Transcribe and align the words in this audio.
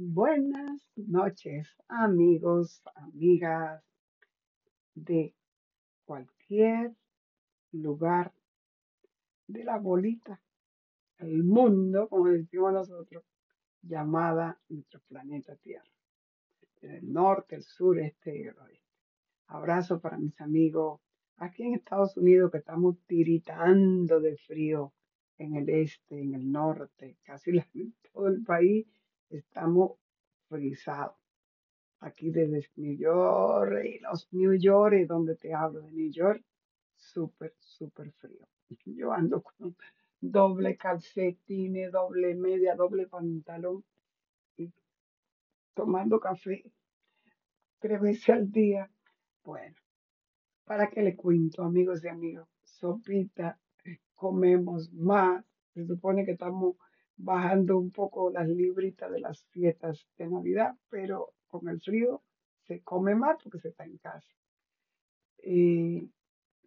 Buenas 0.00 0.80
noches, 0.94 1.66
amigos, 1.88 2.84
amigas 2.94 3.82
de 4.94 5.34
cualquier 6.04 6.94
lugar 7.72 8.32
de 9.48 9.64
la 9.64 9.76
bolita, 9.76 10.40
el 11.18 11.42
mundo, 11.42 12.08
como 12.08 12.28
decimos 12.28 12.74
nosotros, 12.74 13.24
llamada 13.82 14.60
nuestro 14.68 15.00
planeta 15.08 15.56
Tierra, 15.56 15.90
el 16.80 17.12
norte, 17.12 17.56
el 17.56 17.64
sur, 17.64 17.98
este 17.98 18.38
y 18.38 18.42
el 18.42 18.56
oeste. 18.56 18.86
Abrazo 19.48 20.00
para 20.00 20.16
mis 20.16 20.40
amigos 20.40 21.00
aquí 21.38 21.64
en 21.64 21.74
Estados 21.74 22.16
Unidos 22.16 22.52
que 22.52 22.58
estamos 22.58 23.00
tiritando 23.08 24.20
de 24.20 24.36
frío 24.36 24.92
en 25.38 25.56
el 25.56 25.68
este, 25.68 26.22
en 26.22 26.34
el 26.34 26.52
norte, 26.52 27.18
casi 27.24 27.50
todo 28.12 28.28
el 28.28 28.44
país 28.44 28.86
estamos 29.30 29.98
frisados. 30.48 31.16
Aquí 32.00 32.30
desde 32.30 32.68
New 32.76 32.96
York 32.96 33.84
y 33.84 33.98
los 33.98 34.32
New 34.32 34.54
York, 34.54 35.06
donde 35.08 35.34
te 35.36 35.52
hablo 35.52 35.80
de 35.80 35.90
New 35.90 36.10
York, 36.12 36.44
súper, 36.94 37.54
súper 37.58 38.12
frío. 38.12 38.46
Yo 38.84 39.12
ando 39.12 39.42
con 39.42 39.76
doble 40.20 40.76
calcetines, 40.76 41.90
doble 41.92 42.34
media, 42.34 42.76
doble 42.76 43.06
pantalón 43.06 43.84
y 44.56 44.72
tomando 45.74 46.20
café 46.20 46.70
tres 47.78 48.00
veces 48.00 48.28
al 48.28 48.50
día. 48.50 48.90
Bueno. 49.44 49.76
¿Para 50.64 50.90
qué 50.90 51.02
le 51.02 51.16
cuento, 51.16 51.62
amigos 51.62 52.04
y 52.04 52.08
amigos? 52.08 52.46
Sopita, 52.62 53.58
comemos 54.14 54.92
más. 54.92 55.42
Se 55.72 55.86
supone 55.86 56.26
que 56.26 56.32
estamos 56.32 56.76
bajando 57.18 57.76
un 57.78 57.90
poco 57.90 58.30
las 58.30 58.48
libritas 58.48 59.10
de 59.10 59.20
las 59.20 59.44
fiestas 59.46 60.06
de 60.16 60.28
Navidad, 60.28 60.74
pero 60.88 61.34
con 61.48 61.68
el 61.68 61.80
frío 61.80 62.22
se 62.66 62.80
come 62.82 63.14
más 63.14 63.42
porque 63.42 63.58
se 63.58 63.68
está 63.68 63.84
en 63.84 63.98
casa. 63.98 64.34
Y 65.42 66.10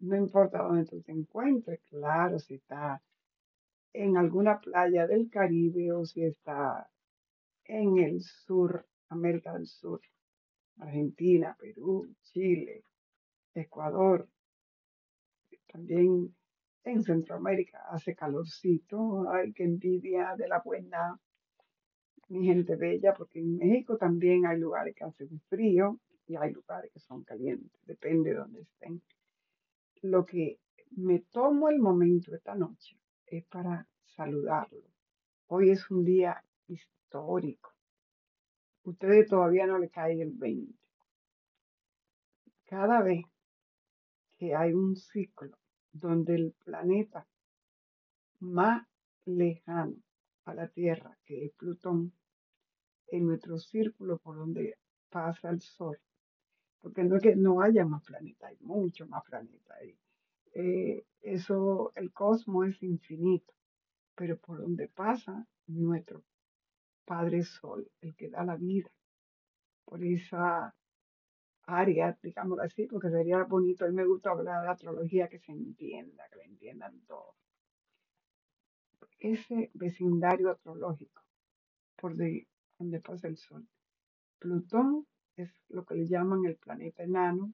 no 0.02 0.16
importa 0.16 0.64
dónde 0.64 0.86
tú 0.86 1.02
te 1.02 1.12
encuentres, 1.12 1.80
claro, 1.90 2.38
si 2.40 2.56
está 2.56 3.02
en 3.94 4.18
alguna 4.18 4.60
playa 4.60 5.08
del 5.08 5.30
Caribe 5.30 5.92
o 5.94 6.06
si 6.06 6.24
está 6.24 6.90
en 7.66 7.98
el 7.98 8.22
sur, 8.22 8.86
América 9.10 9.54
del 9.54 9.68
Sur, 9.68 10.02
Argentina, 10.78 11.56
Perú, 11.60 12.14
Chile, 12.24 12.84
Ecuador, 13.54 14.28
También 15.72 16.36
en 16.84 17.04
Centroamérica 17.04 17.84
hace 17.90 18.16
calorcito. 18.16 19.30
Ay, 19.30 19.54
qué 19.54 19.64
envidia 19.64 20.36
de 20.38 20.48
la 20.48 20.60
buena, 20.60 21.20
mi 22.30 22.46
gente 22.46 22.76
bella, 22.76 23.14
porque 23.14 23.40
en 23.40 23.58
México 23.58 23.98
también 23.98 24.46
hay 24.46 24.60
lugares 24.60 24.96
que 24.96 25.04
hacen 25.04 25.40
frío 25.50 26.00
y 26.28 26.36
hay 26.36 26.52
lugares 26.52 26.92
que 26.92 27.00
son 27.00 27.24
calientes, 27.24 27.72
depende 27.86 28.32
de 28.32 28.38
donde 28.38 28.62
estén. 28.62 29.02
Lo 30.02 30.26
que 30.26 30.60
me 30.92 31.20
tomo 31.20 31.70
el 31.70 31.80
momento 31.80 32.34
esta 32.34 32.56
noche 32.56 32.98
es 33.28 33.46
para 33.46 33.88
saludarlo. 34.06 34.84
Hoy 35.48 35.70
es 35.70 35.90
un 35.92 36.04
día 36.04 36.44
histórico. 36.68 37.74
Ustedes 38.84 39.28
todavía 39.28 39.68
no 39.68 39.78
le 39.78 39.90
cae 39.90 40.22
el 40.22 40.32
20. 40.32 40.74
Cada 42.66 43.02
vez 43.02 43.26
que 44.38 44.56
hay 44.56 44.74
un 44.74 44.96
ciclo 44.96 45.56
donde 45.94 46.36
el 46.36 46.54
planeta 46.64 47.28
más 48.40 48.88
lejano 49.26 49.96
a 50.46 50.54
la 50.54 50.68
Tierra, 50.68 51.18
que 51.26 51.46
es 51.46 51.52
Plutón, 51.54 52.14
en 53.08 53.28
nuestro 53.28 53.58
círculo 53.58 54.18
por 54.18 54.38
donde 54.38 54.78
pasa 55.10 55.50
el 55.50 55.62
Sol, 55.62 56.00
porque 56.82 57.04
no 57.04 57.18
es 57.18 57.22
que 57.22 57.36
no 57.36 57.62
haya 57.62 57.86
más 57.86 58.04
planetas, 58.04 58.50
hay 58.50 58.58
muchos 58.62 59.08
más 59.10 59.24
planetas. 59.24 59.78
Eh, 60.54 61.06
eso, 61.22 61.92
el 61.96 62.12
cosmos 62.12 62.70
es 62.70 62.84
infinito, 62.84 63.54
pero 64.16 64.38
por 64.38 64.60
donde 64.60 64.88
pasa 64.88 65.46
nuestro 65.68 66.24
Padre 67.06 67.44
Sol, 67.44 67.90
el 68.02 68.16
que 68.16 68.30
da 68.30 68.44
la 68.44 68.56
vida, 68.56 68.90
por 69.86 70.04
esa 70.04 70.74
área, 71.66 72.18
digámoslo 72.22 72.64
así, 72.64 72.88
porque 72.88 73.10
sería 73.10 73.44
bonito, 73.44 73.86
a 73.86 73.90
mí 73.90 73.96
me 73.96 74.06
gusta 74.06 74.32
hablar 74.32 74.64
de 74.64 74.70
astrología 74.70 75.28
que 75.28 75.40
se 75.40 75.52
entienda, 75.52 76.28
que 76.30 76.38
lo 76.38 76.44
entiendan 76.44 77.00
todos. 77.08 77.36
Ese 79.20 79.70
vecindario 79.74 80.50
astrológico, 80.50 81.22
por 81.96 82.16
de, 82.16 82.48
donde 82.80 83.00
pasa 83.00 83.28
el 83.28 83.38
Sol. 83.38 83.68
Plutón 84.40 85.06
es 85.36 85.54
lo 85.70 85.86
que 85.86 85.96
le 85.96 86.08
llaman 86.08 86.46
el 86.46 86.56
planeta 86.56 87.04
enano, 87.04 87.54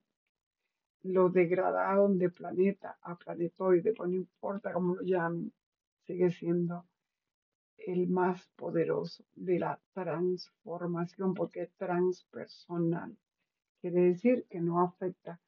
lo 1.04 1.30
degradaron 1.30 2.18
de 2.18 2.30
planeta 2.30 2.98
a 3.02 3.16
planetoide, 3.16 3.94
pues 3.94 4.10
no 4.10 4.16
importa 4.16 4.74
cómo 4.74 4.96
lo 4.96 5.02
llamen, 5.04 5.54
sigue 6.06 6.32
siendo 6.32 6.86
el 7.78 8.08
más 8.08 8.48
poderoso 8.56 9.24
de 9.36 9.60
la 9.60 9.80
transformación 9.94 11.34
porque 11.34 11.64
es 11.64 11.74
transpersonal. 11.76 13.18
Quiere 13.82 14.02
decir 14.02 14.46
que 14.50 14.60
no 14.60 14.82
afecta 14.82 15.40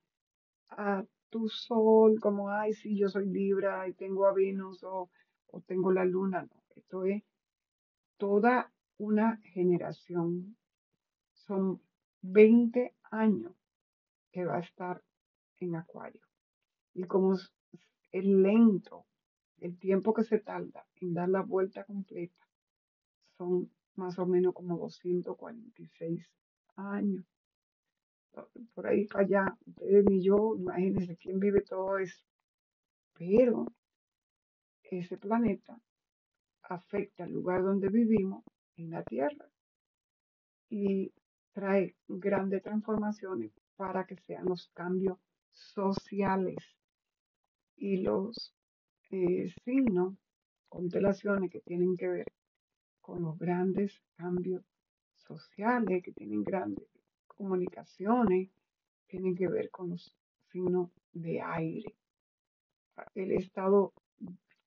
a 0.69 1.03
tu 1.29 1.49
sol 1.49 2.19
como, 2.19 2.49
ay, 2.49 2.73
sí, 2.73 2.97
yo 2.97 3.09
soy 3.09 3.27
Libra 3.27 3.87
y 3.87 3.93
tengo 3.93 4.25
a 4.25 4.33
Venus 4.33 4.83
o, 4.83 5.09
o 5.47 5.61
tengo 5.61 5.91
la 5.91 6.05
luna. 6.05 6.43
No, 6.43 6.63
esto 6.75 7.05
es 7.05 7.23
toda 8.17 8.71
una 8.97 9.37
generación. 9.37 10.57
Son 11.33 11.81
20 12.21 12.93
años 13.11 13.53
que 14.31 14.45
va 14.45 14.57
a 14.57 14.61
estar 14.61 15.03
en 15.59 15.75
Acuario. 15.75 16.21
Y 16.93 17.03
como 17.03 17.33
es 17.33 18.25
lento 18.25 19.05
el 19.59 19.77
tiempo 19.77 20.13
que 20.13 20.23
se 20.23 20.39
tarda 20.39 20.85
en 20.95 21.13
dar 21.13 21.29
la 21.29 21.41
vuelta 21.41 21.83
completa, 21.83 22.47
son 23.37 23.71
más 23.95 24.17
o 24.19 24.25
menos 24.25 24.53
como 24.53 24.77
246 24.77 26.29
años. 26.75 27.25
Por 28.73 28.87
ahí 28.87 29.05
para 29.07 29.25
allá, 29.25 29.57
ustedes 29.65 30.05
ni 30.05 30.23
yo, 30.23 30.55
imagínense 30.55 31.17
quién 31.17 31.39
vive 31.39 31.61
todo 31.61 31.97
eso. 31.97 32.23
Pero 33.13 33.65
ese 34.83 35.17
planeta 35.17 35.79
afecta 36.63 37.25
el 37.25 37.33
lugar 37.33 37.63
donde 37.63 37.89
vivimos, 37.89 38.43
en 38.77 38.91
la 38.91 39.03
Tierra, 39.03 39.49
y 40.69 41.11
trae 41.51 41.95
grandes 42.07 42.63
transformaciones 42.63 43.51
para 43.75 44.05
que 44.05 44.15
sean 44.15 44.45
los 44.45 44.69
cambios 44.73 45.17
sociales 45.51 46.57
y 47.75 47.97
los 47.97 48.53
eh, 49.11 49.51
signos, 49.65 50.15
constelaciones 50.69 51.51
que 51.51 51.61
tienen 51.61 51.97
que 51.97 52.07
ver 52.07 52.25
con 53.01 53.23
los 53.23 53.37
grandes 53.37 53.99
cambios 54.15 54.63
sociales, 55.15 56.03
que 56.03 56.11
tienen 56.11 56.43
grandes 56.43 56.87
comunicaciones, 57.39 58.49
tienen 59.07 59.33
que 59.33 59.47
ver 59.47 59.71
con 59.71 59.91
los 59.91 60.13
signos 60.51 60.91
de 61.13 61.41
aire. 61.41 61.95
Él 63.15 63.31
ha 63.31 63.39
estado 63.39 63.93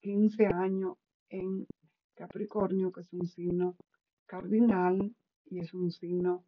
15 0.00 0.46
años 0.46 0.96
en 1.28 1.66
Capricornio, 2.14 2.90
que 2.90 3.02
es 3.02 3.12
un 3.12 3.26
signo 3.26 3.76
cardinal 4.24 5.14
y 5.44 5.58
es 5.58 5.74
un 5.74 5.90
signo 5.90 6.44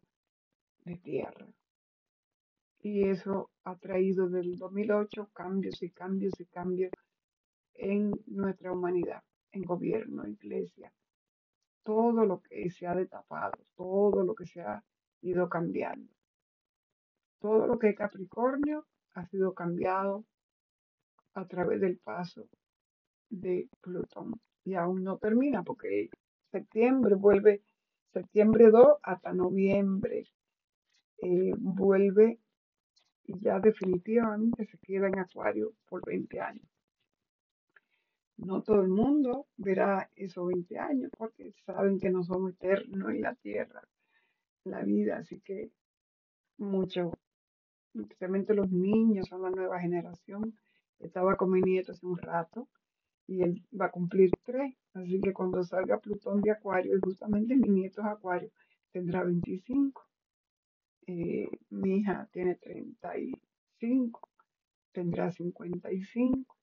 de 0.83 0.97
tierra. 0.97 1.47
Y 2.79 3.07
eso 3.07 3.51
ha 3.63 3.75
traído 3.75 4.27
desde 4.27 4.49
el 4.49 4.57
2008 4.57 5.29
cambios 5.31 5.81
y 5.83 5.91
cambios 5.91 6.33
y 6.39 6.45
cambios 6.45 6.91
en 7.75 8.11
nuestra 8.25 8.71
humanidad, 8.71 9.21
en 9.51 9.61
gobierno, 9.61 10.27
iglesia, 10.27 10.91
todo 11.83 12.25
lo 12.25 12.41
que 12.41 12.71
se 12.71 12.87
ha 12.87 12.95
destapado, 12.95 13.59
todo 13.75 14.23
lo 14.23 14.33
que 14.33 14.47
se 14.47 14.61
ha 14.61 14.83
ido 15.21 15.47
cambiando. 15.49 16.14
Todo 17.39 17.67
lo 17.67 17.77
que 17.79 17.89
es 17.89 17.95
Capricornio 17.95 18.85
ha 19.13 19.25
sido 19.27 19.53
cambiado 19.53 20.25
a 21.33 21.45
través 21.47 21.81
del 21.81 21.97
paso 21.97 22.47
de 23.29 23.69
Plutón. 23.81 24.39
Y 24.63 24.75
aún 24.75 25.03
no 25.03 25.17
termina 25.17 25.63
porque 25.63 26.09
septiembre 26.51 27.15
vuelve, 27.15 27.61
septiembre 28.13 28.71
2 28.71 28.97
hasta 29.03 29.33
noviembre, 29.33 30.25
eh, 31.21 31.53
vuelve 31.57 32.39
y 33.27 33.39
ya 33.39 33.59
definitivamente 33.59 34.65
se 34.65 34.77
queda 34.79 35.07
en 35.07 35.19
Acuario 35.19 35.73
por 35.87 36.05
20 36.05 36.39
años. 36.39 36.67
No 38.37 38.61
todo 38.61 38.81
el 38.81 38.89
mundo 38.89 39.47
verá 39.55 40.09
esos 40.15 40.47
20 40.47 40.77
años 40.77 41.11
porque 41.17 41.53
saben 41.65 41.99
que 41.99 42.09
no 42.09 42.23
somos 42.23 42.51
eternos 42.51 43.09
en 43.09 43.21
la 43.21 43.33
tierra, 43.35 43.81
la 44.65 44.83
vida, 44.83 45.17
así 45.17 45.39
que 45.39 45.71
muchos, 46.57 47.13
especialmente 48.01 48.53
los 48.53 48.71
niños, 48.71 49.27
son 49.27 49.43
la 49.43 49.49
nueva 49.49 49.79
generación. 49.79 50.55
Estaba 50.99 51.35
con 51.35 51.51
mi 51.51 51.61
nieto 51.61 51.91
hace 51.91 52.05
un 52.05 52.17
rato 52.17 52.67
y 53.27 53.41
él 53.41 53.63
va 53.79 53.87
a 53.87 53.91
cumplir 53.91 54.29
tres, 54.43 54.75
así 54.93 55.19
que 55.19 55.33
cuando 55.33 55.63
salga 55.63 55.99
Plutón 55.99 56.41
de 56.41 56.51
Acuario, 56.51 56.95
y 56.95 56.99
justamente 57.01 57.55
mi 57.55 57.69
nieto 57.69 58.01
es 58.01 58.07
Acuario, 58.07 58.51
tendrá 58.91 59.23
25. 59.23 60.03
Eh, 61.07 61.47
mi 61.69 61.97
hija 61.97 62.27
tiene 62.31 62.55
35, 62.55 64.29
tendrá 64.91 65.31
55. 65.31 66.55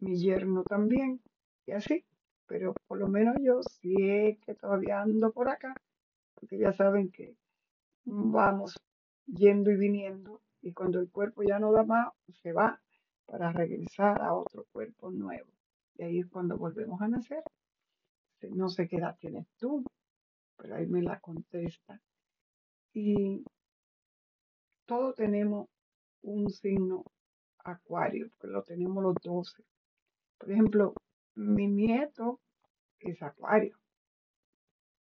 Mi 0.00 0.16
yerno 0.16 0.62
también, 0.64 1.20
y 1.66 1.72
así. 1.72 2.04
Pero 2.46 2.74
por 2.86 2.98
lo 2.98 3.08
menos 3.08 3.36
yo 3.40 3.60
sí 3.62 4.38
que 4.44 4.54
todavía 4.54 5.02
ando 5.02 5.32
por 5.32 5.48
acá, 5.48 5.74
porque 6.34 6.58
ya 6.58 6.72
saben 6.72 7.10
que 7.10 7.36
vamos 8.04 8.74
yendo 9.28 9.70
y 9.70 9.76
viniendo, 9.76 10.40
y 10.60 10.72
cuando 10.72 10.98
el 11.00 11.10
cuerpo 11.10 11.42
ya 11.42 11.58
no 11.58 11.72
da 11.72 11.84
más, 11.84 12.12
se 12.42 12.52
va 12.52 12.80
para 13.26 13.52
regresar 13.52 14.20
a 14.22 14.34
otro 14.34 14.66
cuerpo 14.72 15.10
nuevo. 15.10 15.50
Y 15.94 16.02
ahí 16.02 16.18
es 16.20 16.26
cuando 16.26 16.56
volvemos 16.56 17.00
a 17.00 17.08
nacer. 17.08 17.42
No 18.50 18.68
sé 18.68 18.88
qué 18.88 18.96
edad 18.96 19.16
tienes 19.18 19.46
tú, 19.58 19.84
pero 20.56 20.76
ahí 20.76 20.86
me 20.86 21.02
la 21.02 21.20
contesta. 21.20 22.00
Y 22.92 23.44
todos 24.86 25.14
tenemos 25.16 25.68
un 26.22 26.48
signo 26.50 27.04
acuario, 27.58 28.30
porque 28.38 28.52
lo 28.52 28.62
tenemos 28.62 29.02
los 29.02 29.16
12. 29.22 29.62
Por 30.38 30.50
ejemplo, 30.50 30.94
mi 31.34 31.68
nieto 31.68 32.40
es 33.00 33.22
acuario 33.22 33.76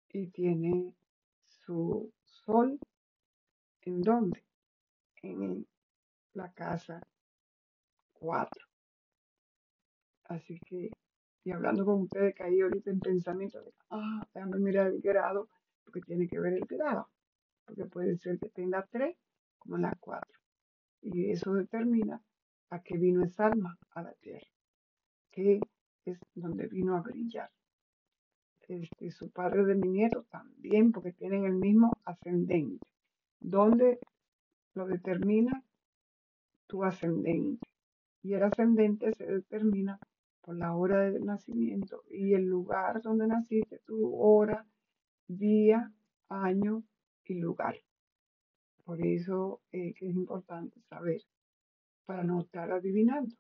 y 0.09 0.29
tiene 0.29 0.95
su 1.47 2.13
sol 2.25 2.79
en 3.91 4.03
dónde? 4.03 4.45
En 5.23 5.67
la 6.35 6.53
casa 6.53 7.03
4. 8.15 8.67
Así 10.25 10.59
que, 10.61 10.91
y 11.45 11.51
hablando 11.53 11.85
con 11.85 12.03
ustedes, 12.03 12.35
caí 12.35 12.61
ahorita 12.61 12.91
en 12.91 13.01
pensamiento 13.01 13.63
de, 13.63 13.73
ah, 13.91 14.27
déjame 14.35 14.59
mirar 14.59 14.87
el 14.89 15.01
grado, 15.01 15.49
porque 15.85 16.01
tiene 16.01 16.27
que 16.27 16.41
ver 16.41 16.55
el 16.55 16.65
grado, 16.65 17.11
porque 17.65 17.85
puede 17.85 18.17
ser 18.17 18.39
que 18.39 18.49
tenga 18.49 18.87
3 18.91 19.17
como 19.59 19.77
en 19.77 19.83
la 19.83 19.95
4. 20.01 20.41
Y 21.03 21.31
eso 21.31 21.53
determina 21.53 22.23
a 22.71 22.81
qué 22.83 22.97
vino 22.97 23.23
esa 23.23 23.47
alma 23.47 23.79
a 23.91 24.03
la 24.03 24.15
tierra, 24.15 24.49
que 25.31 25.61
es 26.07 26.19
donde 26.35 26.67
vino 26.67 26.97
a 26.97 27.03
brillar. 27.03 27.51
Este, 28.67 29.11
su 29.11 29.31
padre 29.31 29.65
de 29.67 29.75
mi 29.75 29.89
nieto 29.89 30.25
también, 30.31 30.91
porque 30.91 31.13
tienen 31.13 31.45
el 31.45 31.55
mismo 31.55 31.93
ascendente, 32.05 32.87
donde 33.45 33.99
lo 34.75 34.87
determina 34.87 35.63
tu 36.67 36.83
ascendente. 36.83 37.67
Y 38.23 38.33
el 38.33 38.43
ascendente 38.43 39.13
se 39.13 39.27
determina 39.27 39.99
por 40.41 40.57
la 40.57 40.75
hora 40.75 41.11
de 41.11 41.21
nacimiento 41.21 42.03
y 42.11 42.33
el 42.33 42.47
lugar 42.47 43.03
donde 43.03 43.27
naciste, 43.27 43.81
tu 43.85 44.17
hora, 44.17 44.67
día, 45.29 45.93
año 46.31 46.85
y 47.27 47.35
lugar. 47.35 47.77
Por 48.85 49.07
eso 49.07 49.61
eh, 49.73 49.93
es 50.01 50.15
importante 50.15 50.81
saber 50.89 51.21
para 52.07 52.25
no 52.25 52.41
estar 52.41 52.73
adivinando. 52.73 53.35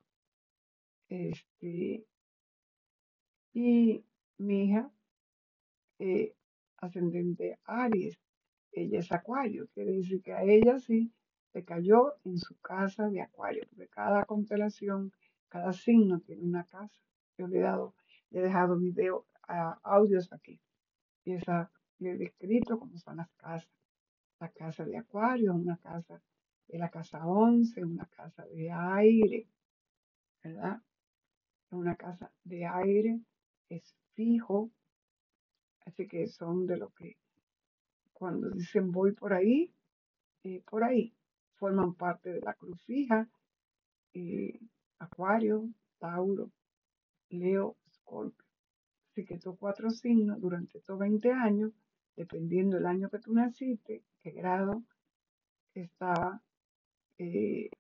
Este, 1.08 2.04
y 3.54 4.04
mi 4.36 4.64
hija, 4.64 4.90
eh, 5.98 6.34
ascendente 6.76 7.58
Aries, 7.64 8.18
ella 8.74 8.98
es 8.98 9.12
Acuario, 9.12 9.68
quiere 9.72 9.92
decir 9.92 10.22
que 10.22 10.32
a 10.32 10.42
ella 10.42 10.78
sí 10.78 11.12
le 11.52 11.64
cayó 11.64 12.14
en 12.24 12.38
su 12.38 12.58
casa 12.60 13.08
de 13.08 13.22
Acuario, 13.22 13.64
porque 13.70 13.88
cada 13.88 14.24
constelación, 14.24 15.12
cada 15.48 15.72
signo 15.72 16.20
tiene 16.20 16.42
una 16.42 16.64
casa. 16.64 17.00
Yo 17.38 17.46
le 17.46 17.58
he, 17.58 17.62
dado, 17.62 17.94
le 18.30 18.40
he 18.40 18.42
dejado 18.42 18.76
video, 18.76 19.26
audios 19.82 20.32
aquí, 20.32 20.60
y 21.24 21.32
esa, 21.32 21.70
le 21.98 22.12
he 22.12 22.16
descrito 22.16 22.78
cómo 22.78 22.98
son 22.98 23.18
las 23.18 23.30
casas. 23.32 23.70
La 24.40 24.48
casa 24.50 24.84
de 24.84 24.96
Acuario, 24.98 25.54
una 25.54 25.76
casa 25.76 26.20
de 26.66 26.78
la 26.78 26.90
casa 26.90 27.24
11, 27.24 27.84
una 27.84 28.06
casa 28.06 28.44
de 28.46 28.70
aire, 28.70 29.48
¿verdad? 30.42 30.82
Una 31.70 31.94
casa 31.94 32.32
de 32.42 32.66
aire 32.66 33.20
es 33.68 33.96
fijo, 34.14 34.70
así 35.86 36.06
que 36.08 36.26
son 36.26 36.66
de 36.66 36.76
lo 36.76 36.90
que 36.90 37.16
cuando 38.14 38.48
dicen 38.50 38.90
voy 38.90 39.12
por 39.12 39.34
ahí, 39.34 39.70
eh, 40.44 40.62
por 40.70 40.84
ahí, 40.84 41.12
forman 41.56 41.94
parte 41.94 42.30
de 42.32 42.40
la 42.40 42.54
cruz 42.54 42.82
fija, 42.84 43.28
eh, 44.14 44.58
Acuario, 44.98 45.68
Tauro, 45.98 46.50
Leo, 47.28 47.76
Scorpio. 47.90 48.44
Así 49.10 49.24
que 49.24 49.34
estos 49.34 49.58
cuatro 49.58 49.90
signos 49.90 50.40
durante 50.40 50.78
estos 50.78 50.98
20 50.98 51.30
años, 51.32 51.72
dependiendo 52.16 52.76
del 52.76 52.86
año 52.86 53.10
que 53.10 53.18
tú 53.18 53.32
naciste, 53.34 54.02
qué 54.22 54.30
grado 54.30 54.82
estaba 55.74 56.40
eh, 57.18 57.70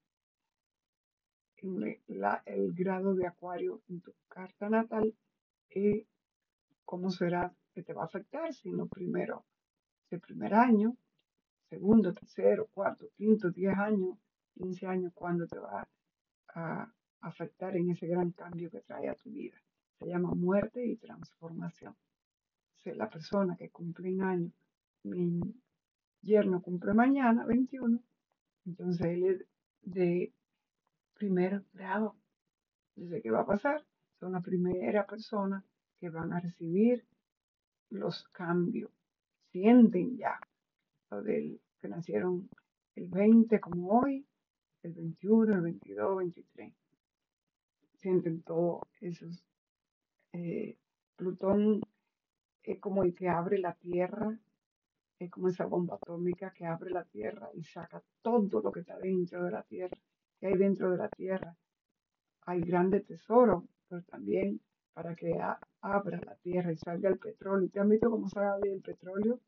el 1.56 2.74
grado 2.74 3.14
de 3.14 3.26
acuario 3.26 3.80
en 3.88 4.00
tu 4.00 4.12
carta 4.28 4.68
natal, 4.68 5.14
y 5.70 6.06
cómo 6.84 7.10
será 7.10 7.54
que 7.72 7.82
te 7.82 7.94
va 7.94 8.02
a 8.02 8.06
afectar, 8.06 8.52
si 8.52 8.70
no 8.70 8.86
primero 8.86 9.44
el 10.10 10.20
primer 10.20 10.54
año, 10.54 10.96
segundo, 11.68 12.12
tercero, 12.12 12.68
cuarto, 12.72 13.08
quinto, 13.16 13.50
diez 13.50 13.76
años, 13.76 14.18
quince 14.54 14.86
años, 14.86 15.12
cuando 15.14 15.46
te 15.46 15.58
va 15.58 15.88
a 16.54 16.92
afectar 17.20 17.76
en 17.76 17.90
ese 17.90 18.06
gran 18.06 18.30
cambio 18.32 18.70
que 18.70 18.80
trae 18.80 19.08
a 19.08 19.14
tu 19.14 19.30
vida. 19.30 19.56
Se 19.98 20.06
llama 20.06 20.34
muerte 20.34 20.84
y 20.86 20.96
transformación. 20.96 21.96
es 22.84 22.96
la 22.96 23.08
persona 23.08 23.56
que 23.56 23.70
cumple 23.70 24.12
un 24.12 24.22
año, 24.22 24.52
mi 25.04 25.40
yerno 26.20 26.60
cumple 26.60 26.92
mañana, 26.92 27.46
21, 27.46 27.98
entonces 28.66 29.06
él 29.06 29.24
es 29.24 29.46
de 29.82 30.32
primer 31.14 31.64
grado. 31.72 32.16
Desde 32.94 33.22
que 33.22 33.30
va 33.30 33.40
a 33.40 33.46
pasar, 33.46 33.84
son 34.20 34.32
la 34.32 34.40
primera 34.40 35.06
persona 35.06 35.64
que 35.98 36.10
van 36.10 36.32
a 36.32 36.40
recibir 36.40 37.06
los 37.90 38.24
cambios 38.28 38.90
sienten 39.54 40.16
ya, 40.16 40.36
lo 41.12 41.22
del 41.22 41.60
que 41.80 41.86
nacieron 41.86 42.48
el 42.96 43.06
20 43.06 43.60
como 43.60 44.00
hoy, 44.00 44.26
el 44.82 44.92
21, 44.94 45.54
el 45.54 45.60
22, 45.60 46.16
23. 46.16 46.74
Sienten 48.00 48.42
todos 48.42 48.82
esos. 49.00 49.44
Eh, 50.32 50.76
Plutón 51.14 51.82
es 52.64 52.80
como 52.80 53.04
el 53.04 53.14
que 53.14 53.28
abre 53.28 53.58
la 53.58 53.74
Tierra, 53.74 54.36
es 55.20 55.30
como 55.30 55.46
esa 55.48 55.66
bomba 55.66 55.94
atómica 56.02 56.52
que 56.52 56.66
abre 56.66 56.90
la 56.90 57.04
Tierra 57.04 57.48
y 57.54 57.62
saca 57.62 58.02
todo 58.22 58.60
lo 58.60 58.72
que 58.72 58.80
está 58.80 58.98
dentro 58.98 59.44
de 59.44 59.52
la 59.52 59.62
Tierra, 59.62 59.96
que 60.40 60.48
hay 60.48 60.54
dentro 60.54 60.90
de 60.90 60.96
la 60.96 61.08
Tierra. 61.10 61.56
Hay 62.46 62.60
grandes 62.62 63.06
tesoros, 63.06 63.62
pero 63.88 64.02
también 64.02 64.60
para 64.94 65.14
que 65.14 65.38
abra 65.80 66.20
la 66.24 66.36
tierra 66.36 66.72
y 66.72 66.76
salga 66.76 67.08
el 67.08 67.18
petróleo. 67.18 67.68
¿Te 67.68 67.80
han 67.80 67.88
visto 67.88 68.08
cómo 68.08 68.28
sale 68.28 68.72
el 68.72 68.80
petróleo? 68.80 69.40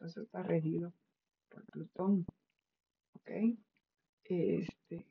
Entonces 0.00 0.24
está 0.24 0.42
regido 0.42 0.94
por 1.50 1.62
Plutón. 1.66 2.24
¿Ok? 3.16 3.30
Este, 4.24 5.06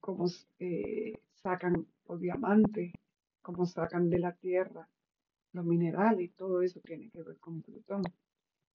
cómo 0.00 0.26
eh, 0.60 1.20
sacan 1.34 1.86
los 2.08 2.20
diamantes, 2.20 2.92
cómo 3.42 3.66
sacan 3.66 4.08
de 4.08 4.18
la 4.18 4.32
tierra 4.32 4.88
los 5.52 5.64
minerales, 5.64 6.34
todo 6.36 6.62
eso 6.62 6.80
tiene 6.80 7.10
que 7.10 7.22
ver 7.22 7.38
con 7.38 7.60
Plutón. 7.60 8.02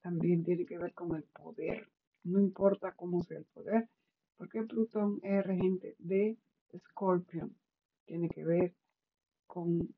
También 0.02 0.44
tiene 0.44 0.66
que 0.66 0.78
ver 0.78 0.92
con 0.94 1.16
el 1.16 1.24
poder. 1.24 1.88
No 2.24 2.40
importa 2.40 2.92
cómo 2.92 3.22
sea 3.22 3.38
el 3.38 3.44
poder, 3.46 3.88
porque 4.36 4.62
Plutón 4.62 5.18
es 5.22 5.44
regente 5.44 5.96
de 5.98 6.38
Scorpion. 6.76 7.56
Tiene 8.04 8.28
que 8.28 8.44
ver 8.44 8.74
con 9.46 9.94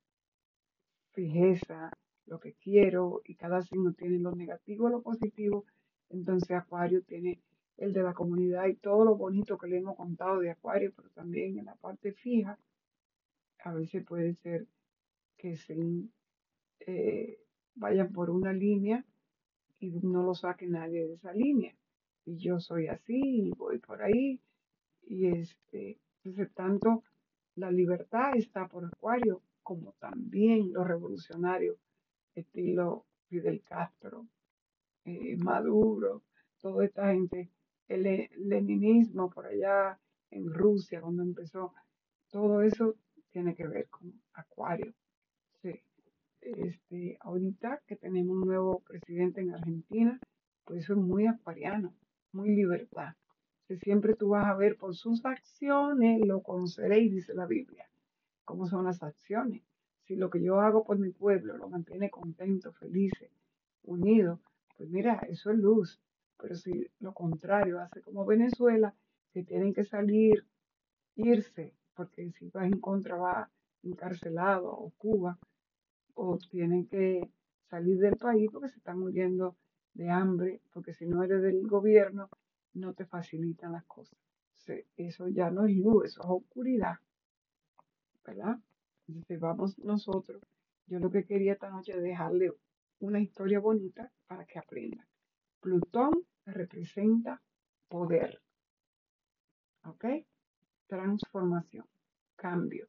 fijeza, 1.13 1.91
lo 2.27 2.41
que 2.41 2.55
quiero, 2.55 3.23
y 3.25 3.35
cada 3.35 3.63
signo 3.63 3.93
tiene 3.93 4.19
lo 4.19 4.33
negativo, 4.33 4.89
lo 4.89 5.03
positivo. 5.03 5.65
Entonces 6.11 6.51
Acuario 6.53 7.03
tiene 7.03 7.41
el 7.77 7.93
de 7.93 8.03
la 8.03 8.15
comunidad 8.15 8.67
y 8.67 8.75
todo 8.75 9.05
lo 9.05 9.17
bonito 9.17 9.59
que 9.59 9.67
le 9.67 9.79
hemos 9.79 9.97
contado 9.97 10.41
de 10.41 10.51
Acuario, 10.51 10.93
pero 10.95 11.11
también 11.11 11.59
en 11.59 11.67
la 11.67 11.75
parte 11.75 12.13
fija, 12.13 12.59
a 13.65 13.73
veces 13.73 14.05
puede 14.05 14.35
ser 14.35 14.67
que 15.37 15.57
se 15.57 15.77
eh, 16.87 17.39
vayan 17.75 18.13
por 18.13 18.31
una 18.31 18.53
línea 18.53 19.05
y 19.81 19.91
no 20.03 20.23
lo 20.23 20.35
saque 20.35 20.67
nadie 20.67 21.07
de 21.07 21.15
esa 21.15 21.33
línea. 21.33 21.75
Y 22.25 22.37
yo 22.37 22.61
soy 22.61 22.87
así 22.89 23.21
y 23.21 23.51
voy 23.51 23.79
por 23.79 24.03
ahí. 24.03 24.41
Y 25.03 25.27
este, 25.27 25.99
entonces 26.23 26.53
tanto 26.55 27.03
la 27.57 27.71
libertad 27.71 28.37
está 28.37 28.67
por 28.67 28.85
Acuario, 28.85 29.43
como 29.63 29.93
también 29.93 30.73
los 30.73 30.87
revolucionarios, 30.87 31.77
estilo 32.35 33.07
Fidel 33.29 33.63
Castro, 33.63 34.27
eh, 35.05 35.37
Maduro, 35.37 36.23
toda 36.61 36.85
esta 36.85 37.13
gente, 37.13 37.51
el 37.89 38.29
leninismo 38.37 39.31
por 39.31 39.47
allá 39.47 39.99
en 40.31 40.53
Rusia 40.53 41.01
cuando 41.01 41.23
empezó, 41.23 41.75
todo 42.31 42.63
eso 42.63 42.97
tiene 43.31 43.55
que 43.55 43.67
ver 43.67 43.89
con 43.89 44.13
Acuario. 44.33 44.95
Sí. 45.63 45.81
este, 46.41 47.17
ahorita 47.21 47.83
que 47.87 47.97
tenemos 47.97 48.37
un 48.37 48.47
nuevo 48.47 48.81
presidente 48.81 49.41
en 49.41 49.55
Argentina, 49.55 50.21
pues 50.65 50.85
eso 50.85 50.95
es 50.95 50.99
muy 50.99 51.27
acuariano, 51.27 51.95
muy 52.33 52.55
libertad. 52.55 53.15
Siempre 53.83 54.15
tú 54.15 54.31
vas 54.31 54.47
a 54.47 54.55
ver 54.55 54.77
por 54.77 54.95
sus 54.95 55.25
acciones, 55.25 56.21
lo 56.27 56.43
conoceréis, 56.43 57.13
dice 57.13 57.35
la 57.35 57.47
Biblia. 57.47 57.89
¿Cómo 58.45 58.67
son 58.67 58.85
las 58.85 59.03
acciones? 59.03 59.63
Si 60.07 60.17
lo 60.17 60.31
que 60.31 60.43
yo 60.43 60.61
hago 60.61 60.85
por 60.85 60.99
mi 60.99 61.11
pueblo 61.11 61.57
lo 61.57 61.69
mantiene 61.69 62.11
contento, 62.11 62.73
feliz, 62.73 63.13
unido, 63.85 64.41
pues 64.77 64.91
mira, 64.91 65.21
eso 65.29 65.51
es 65.51 65.59
luz. 65.59 66.01
Pero 66.39 66.55
si 66.57 66.87
lo 67.01 67.15
contrario 67.15 67.81
hace 67.81 68.03
como 68.03 68.27
Venezuela, 68.27 68.95
que 69.33 69.45
tienen 69.45 69.73
que 69.73 69.85
salir, 69.85 70.45
irse, 71.17 71.75
porque 71.95 72.33
si 72.33 72.49
vas 72.51 72.67
en 72.67 72.81
contra 72.81 73.17
va 73.17 73.51
encarcelado, 73.83 74.71
o 74.71 74.91
Cuba, 74.99 75.39
o 76.15 76.39
tienen 76.51 76.87
que 76.87 77.31
salir 77.69 77.99
del 77.99 78.17
país 78.17 78.49
porque 78.53 78.69
se 78.69 78.79
están 78.79 78.99
muriendo 78.99 79.57
de 79.95 80.11
hambre, 80.11 80.61
porque 80.73 80.93
si 80.93 81.07
no 81.07 81.23
eres 81.23 81.43
del 81.43 81.67
gobierno, 81.67 82.29
no 82.75 82.95
te 82.95 83.05
facilitan 83.07 83.73
las 83.73 83.85
cosas. 83.85 84.19
eso 84.97 85.29
ya 85.29 85.51
no 85.51 85.67
es 85.67 85.77
luz, 85.77 86.07
eso 86.07 86.23
es 86.23 86.29
oscuridad. 86.29 86.97
¿Verdad? 88.25 88.59
Entonces 89.09 89.41
vamos 89.41 89.79
nosotros. 89.79 90.43
Yo 90.87 90.99
lo 90.99 91.11
que 91.11 91.25
quería 91.25 91.55
esta 91.55 91.71
noche 91.71 91.93
es 91.93 92.03
dejarle 92.03 92.53
una 93.01 93.21
historia 93.21 93.61
bonita 93.61 94.11
para 94.27 94.45
que 94.45 94.59
aprendan. 94.59 95.07
Plutón 95.61 96.13
representa 96.47 97.43
poder. 97.89 98.41
¿Ok? 99.85 100.05
Transformación, 100.87 101.87
cambio, 102.37 102.89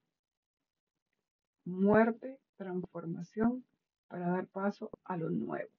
muerte, 1.65 2.39
transformación 2.55 3.65
para 4.07 4.29
dar 4.29 4.47
paso 4.47 4.89
a 5.03 5.17
lo 5.17 5.29
nuevo. 5.29 5.71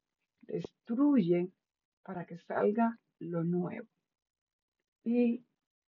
Destruye 0.43 1.51
para 2.03 2.27
que 2.27 2.39
salga 2.39 2.99
lo 3.19 3.45
nuevo. 3.45 3.89
Y 5.05 5.45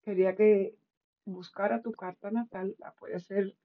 quería 0.04 0.36
que 0.36 0.78
buscara 1.26 1.82
tu 1.82 1.92
carta 1.92 2.30
natal, 2.32 2.76
la 2.78 2.92
puede 2.94 3.16
hacer 3.16 3.56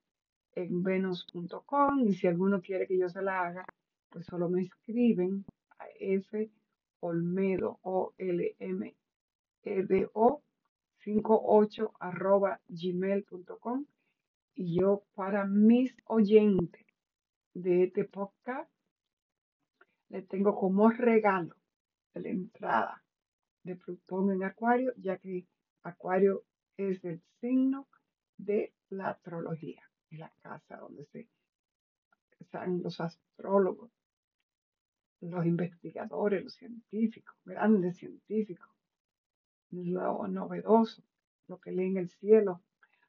en 0.54 0.82
venus.com 0.82 2.00
y 2.00 2.14
si 2.14 2.26
alguno 2.26 2.60
quiere 2.60 2.86
que 2.86 2.98
yo 2.98 3.08
se 3.08 3.22
la 3.22 3.42
haga, 3.42 3.64
pues 4.08 4.26
solo 4.26 4.48
me 4.48 4.62
escriben 4.62 5.44
a 5.78 5.86
F 5.98 6.50
Olmedo 7.00 7.78
o 7.82 8.12
L 8.18 8.56
M 8.58 8.94
E 9.62 9.82
D 9.84 10.08
O 10.14 10.42
58 10.98 11.92
arroba 11.98 12.60
gmail.com 12.68 13.86
y 14.54 14.80
yo 14.80 15.04
para 15.14 15.46
mis 15.46 15.96
oyentes 16.04 16.86
de 17.54 17.84
este 17.84 18.04
podcast 18.04 18.70
le 20.08 20.22
tengo 20.22 20.54
como 20.56 20.90
regalo 20.90 21.54
la 22.14 22.28
entrada 22.28 23.02
de 23.62 23.76
Plutón 23.76 24.30
en 24.32 24.42
Acuario, 24.42 24.92
ya 24.96 25.18
que 25.18 25.46
Acuario 25.82 26.44
es 26.76 27.02
el 27.04 27.22
signo 27.40 27.88
de 28.36 28.72
la 28.88 29.10
astrología, 29.10 29.89
la 30.18 30.32
casa 30.42 30.76
donde 30.76 31.04
se 31.06 31.28
están 32.38 32.82
los 32.82 33.00
astrólogos, 33.00 33.90
los 35.20 35.44
investigadores, 35.44 36.42
los 36.42 36.54
científicos, 36.54 37.36
grandes 37.44 37.98
científicos, 37.98 38.68
lo 39.70 40.26
novedoso, 40.26 41.02
lo 41.46 41.58
que 41.58 41.72
leen 41.72 41.96
el 41.96 42.08
cielo, 42.08 42.62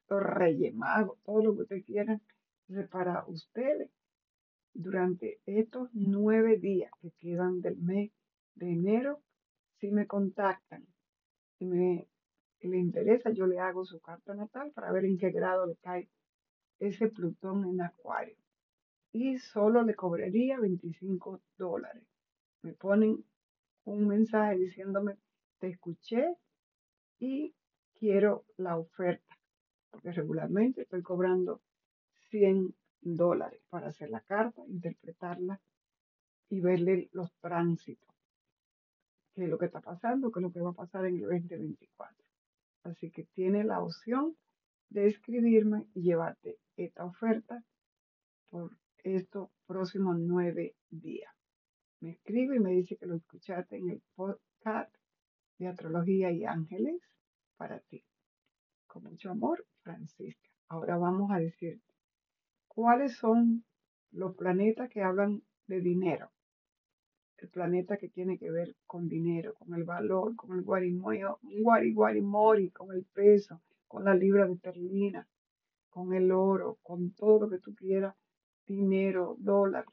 los 0.09 0.21
reyes 0.21 0.73
magos, 0.75 1.17
todo 1.23 1.41
lo 1.43 1.55
que 1.55 1.61
ustedes 1.61 1.85
quieran. 1.85 2.21
para 2.89 3.25
ustedes, 3.27 3.89
durante 4.73 5.39
estos 5.45 5.89
nueve 5.93 6.57
días 6.57 6.91
que 7.01 7.11
quedan 7.11 7.61
del 7.61 7.77
mes 7.77 8.11
de 8.55 8.71
enero, 8.71 9.21
si 9.79 9.91
me 9.91 10.07
contactan 10.07 10.85
y 11.59 11.65
me 11.65 12.07
le 12.61 12.77
interesa, 12.77 13.31
yo 13.31 13.47
le 13.47 13.59
hago 13.59 13.85
su 13.85 13.99
carta 13.99 14.35
natal 14.35 14.71
para 14.71 14.91
ver 14.91 15.05
en 15.05 15.17
qué 15.17 15.31
grado 15.31 15.65
le 15.65 15.75
cae 15.77 16.09
ese 16.81 17.07
Plutón 17.09 17.65
en 17.65 17.81
Acuario. 17.81 18.35
Y 19.13 19.37
solo 19.37 19.83
le 19.83 19.93
cobraría 19.93 20.59
25 20.59 21.41
dólares. 21.57 22.03
Me 22.63 22.73
ponen 22.73 23.23
un 23.85 24.07
mensaje 24.07 24.57
diciéndome, 24.57 25.17
te 25.59 25.67
escuché 25.67 26.35
y 27.19 27.53
quiero 27.99 28.45
la 28.57 28.77
oferta, 28.77 29.37
porque 29.91 30.11
regularmente 30.11 30.81
estoy 30.81 31.03
cobrando 31.03 31.61
100 32.29 32.73
dólares 33.01 33.61
para 33.69 33.87
hacer 33.87 34.09
la 34.09 34.21
carta, 34.21 34.63
interpretarla 34.67 35.59
y 36.49 36.61
verle 36.61 37.09
los 37.13 37.31
tránsitos, 37.41 38.15
qué 39.35 39.43
es 39.43 39.49
lo 39.49 39.57
que 39.57 39.65
está 39.65 39.81
pasando, 39.81 40.31
qué 40.31 40.39
es 40.39 40.43
lo 40.43 40.51
que 40.51 40.61
va 40.61 40.71
a 40.71 40.73
pasar 40.73 41.05
en 41.05 41.15
el 41.15 41.21
2024. 41.21 42.25
Así 42.83 43.11
que 43.11 43.25
tiene 43.35 43.63
la 43.63 43.81
opción 43.81 44.35
de 44.91 45.07
escribirme 45.07 45.87
y 45.93 46.01
llevarte 46.01 46.57
esta 46.75 47.05
oferta 47.05 47.63
por 48.49 48.77
estos 49.03 49.49
próximos 49.65 50.17
nueve 50.19 50.75
días. 50.89 51.33
Me 52.01 52.11
escribe 52.11 52.57
y 52.57 52.59
me 52.59 52.71
dice 52.71 52.97
que 52.97 53.05
lo 53.05 53.15
escuchaste 53.15 53.77
en 53.77 53.89
el 53.89 54.01
podcast 54.15 54.93
de 55.59 55.67
Astrología 55.67 56.31
y 56.31 56.43
Ángeles 56.43 57.01
para 57.55 57.79
ti. 57.79 58.03
Con 58.85 59.03
mucho 59.03 59.31
amor, 59.31 59.65
Francisca. 59.81 60.49
Ahora 60.67 60.97
vamos 60.97 61.31
a 61.31 61.39
decirte 61.39 61.93
cuáles 62.67 63.15
son 63.15 63.63
los 64.11 64.35
planetas 64.35 64.89
que 64.89 65.03
hablan 65.03 65.41
de 65.67 65.79
dinero. 65.79 66.31
El 67.37 67.49
planeta 67.49 67.97
que 67.97 68.09
tiene 68.09 68.37
que 68.37 68.51
ver 68.51 68.75
con 68.85 69.07
dinero, 69.07 69.53
con 69.53 69.73
el 69.73 69.85
valor, 69.85 70.35
con 70.35 70.57
el 70.57 70.63
guariguarimori, 70.63 72.71
con 72.71 72.91
el 72.91 73.05
peso, 73.05 73.61
con 73.91 74.05
la 74.05 74.13
libra 74.13 74.47
de 74.47 74.55
terlina, 74.55 75.27
con 75.89 76.13
el 76.13 76.31
oro, 76.31 76.79
con 76.81 77.11
todo 77.11 77.41
lo 77.41 77.49
que 77.49 77.59
tú 77.59 77.75
quieras, 77.75 78.15
dinero, 78.65 79.35
dólar, 79.37 79.83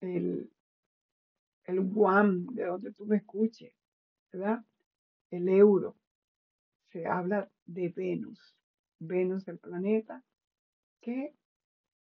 el, 0.00 0.52
el 1.64 1.80
guam, 1.80 2.44
de 2.48 2.66
donde 2.66 2.92
tú 2.92 3.06
me 3.06 3.16
escuches, 3.16 3.72
¿verdad? 4.30 4.62
El 5.30 5.48
euro. 5.48 5.96
Se 6.90 7.06
habla 7.06 7.50
de 7.64 7.88
Venus. 7.88 8.54
Venus, 8.98 9.48
el 9.48 9.58
planeta, 9.58 10.22
que 11.00 11.34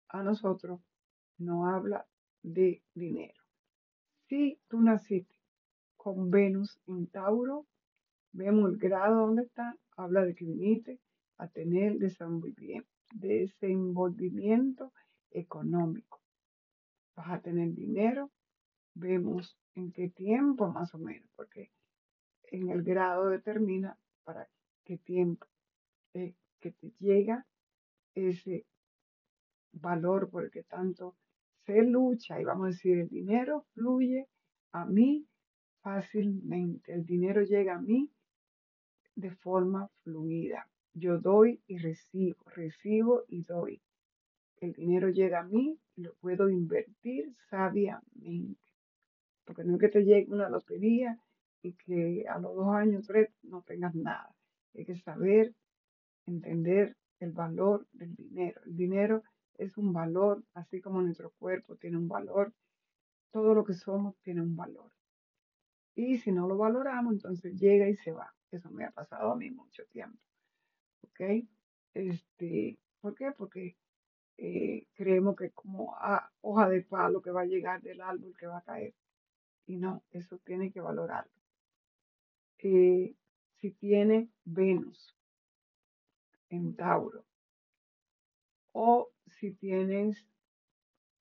a 0.08 0.22
nosotros 0.22 0.80
no 1.36 1.66
habla 1.66 2.06
de 2.42 2.82
dinero. 2.94 3.42
Si 4.28 4.58
tú 4.68 4.80
naciste 4.80 5.38
con 5.98 6.30
Venus 6.30 6.80
en 6.86 7.06
Tauro, 7.08 7.66
vemos 8.32 8.70
el 8.70 8.78
grado 8.78 9.26
donde 9.26 9.42
está, 9.42 9.76
habla 9.96 10.24
de 10.24 10.34
que 10.34 10.44
viniste 10.44 11.00
a 11.38 11.48
tener 11.48 11.98
desenvolvimiento, 11.98 14.92
económico. 15.30 16.20
Vas 17.16 17.30
a 17.30 17.40
tener 17.40 17.74
dinero, 17.74 18.30
vemos 18.94 19.56
en 19.74 19.92
qué 19.92 20.08
tiempo 20.08 20.68
más 20.68 20.94
o 20.94 20.98
menos, 20.98 21.28
porque 21.36 21.70
en 22.44 22.70
el 22.70 22.82
grado 22.82 23.28
determina 23.28 23.98
para 24.24 24.48
qué 24.84 24.98
tiempo 24.98 25.46
que 26.12 26.72
te 26.72 26.92
llega 26.98 27.46
ese 28.14 28.66
valor 29.72 30.30
por 30.30 30.44
el 30.44 30.50
que 30.50 30.64
tanto 30.64 31.16
se 31.66 31.82
lucha. 31.82 32.40
Y 32.40 32.44
vamos 32.44 32.64
a 32.64 32.70
decir 32.70 32.98
el 32.98 33.08
dinero 33.08 33.66
fluye 33.74 34.28
a 34.72 34.84
mí 34.84 35.26
fácilmente, 35.82 36.92
el 36.92 37.04
dinero 37.04 37.42
llega 37.42 37.76
a 37.76 37.80
mí 37.80 38.10
de 39.18 39.30
forma 39.30 39.88
fluida. 40.02 40.68
Yo 40.94 41.18
doy 41.18 41.60
y 41.66 41.78
recibo, 41.78 42.42
recibo 42.54 43.24
y 43.28 43.42
doy 43.42 43.80
el 44.60 44.72
dinero 44.72 45.08
llega 45.08 45.40
a 45.40 45.44
mí 45.44 45.78
y 45.96 46.02
lo 46.02 46.14
puedo 46.14 46.48
invertir 46.48 47.32
sabiamente. 47.48 48.60
Porque 49.44 49.64
no 49.64 49.74
es 49.74 49.80
que 49.80 49.88
te 49.88 50.04
llegue 50.04 50.32
una 50.32 50.48
lotería 50.48 51.18
y 51.62 51.72
que 51.74 52.26
a 52.28 52.38
los 52.38 52.54
dos 52.54 52.68
años, 52.74 53.06
tres, 53.06 53.30
no 53.42 53.62
tengas 53.62 53.94
nada. 53.94 54.34
Hay 54.74 54.84
que 54.84 54.96
saber, 54.96 55.54
entender 56.26 56.96
el 57.20 57.32
valor 57.32 57.86
del 57.92 58.14
dinero. 58.14 58.60
El 58.66 58.76
dinero 58.76 59.22
es 59.54 59.76
un 59.76 59.92
valor, 59.92 60.44
así 60.54 60.80
como 60.80 61.02
nuestro 61.02 61.32
cuerpo 61.38 61.76
tiene 61.76 61.96
un 61.96 62.08
valor. 62.08 62.52
Todo 63.32 63.54
lo 63.54 63.64
que 63.64 63.74
somos 63.74 64.16
tiene 64.22 64.42
un 64.42 64.56
valor. 64.56 64.90
Y 65.94 66.18
si 66.18 66.30
no 66.30 66.46
lo 66.46 66.56
valoramos, 66.56 67.14
entonces 67.14 67.58
llega 67.58 67.88
y 67.88 67.96
se 67.96 68.12
va. 68.12 68.32
Eso 68.50 68.70
me 68.70 68.84
ha 68.84 68.90
pasado 68.90 69.32
a 69.32 69.36
mí 69.36 69.50
mucho 69.50 69.84
tiempo. 69.86 70.18
¿Ok? 71.02 71.20
Este, 71.94 72.78
¿Por 73.00 73.14
qué? 73.14 73.32
Porque 73.32 73.76
eh, 74.38 74.86
creemos 74.94 75.36
que 75.36 75.50
como 75.50 75.94
a 75.96 76.30
hoja 76.40 76.68
de 76.68 76.82
palo 76.82 77.20
que 77.20 77.30
va 77.30 77.42
a 77.42 77.46
llegar 77.46 77.82
del 77.82 78.00
árbol 78.00 78.36
que 78.38 78.46
va 78.46 78.58
a 78.58 78.62
caer. 78.62 78.94
Y 79.66 79.76
no, 79.76 80.02
eso 80.10 80.38
tiene 80.38 80.70
que 80.72 80.80
valorarlo. 80.80 81.32
Eh, 82.58 83.14
si 83.56 83.70
tiene 83.72 84.28
Venus 84.44 85.14
en 86.48 86.74
Tauro 86.74 87.24
o 88.72 89.10
si 89.26 89.52
tienes 89.52 90.26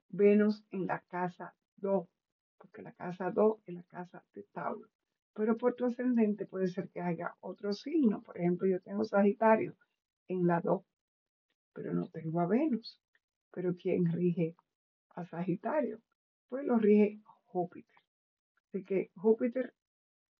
Venus 0.10 0.64
en 0.72 0.88
la 0.88 1.00
casa 1.02 1.56
2, 1.78 2.08
porque 2.58 2.82
la 2.82 2.94
casa 2.94 3.32
2 3.32 3.60
es 3.66 3.76
la 3.76 3.84
casa 3.84 4.24
de 4.34 4.44
Tauro. 4.44 4.90
Pero 5.38 5.56
por 5.56 5.76
tu 5.76 5.86
ascendente 5.86 6.48
puede 6.48 6.68
ser 6.68 6.90
que 6.90 7.00
haya 7.00 7.36
otro 7.42 7.72
signo. 7.72 8.24
Por 8.24 8.40
ejemplo, 8.40 8.68
yo 8.68 8.82
tengo 8.82 9.04
Sagitario 9.04 9.76
en 10.28 10.48
la 10.48 10.62
2, 10.62 10.82
pero 11.74 11.94
no 11.94 12.08
tengo 12.08 12.42
a 12.42 12.48
Venus. 12.48 13.00
Pero 13.52 13.76
¿quién 13.76 14.12
rige 14.12 14.56
a 15.10 15.26
Sagitario? 15.26 16.00
Pues 16.50 16.66
lo 16.66 16.80
rige 16.80 17.22
Júpiter. 17.46 17.96
Así 18.66 18.84
que 18.84 19.12
Júpiter 19.16 19.76